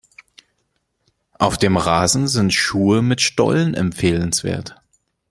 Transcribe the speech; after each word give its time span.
Auf 1.37 1.59
dem 1.59 1.77
Rasen 1.77 2.27
sind 2.27 2.55
Schuhe 2.55 3.03
mit 3.03 3.21
Stollen 3.21 3.75
empfehlenswert. 3.75 4.77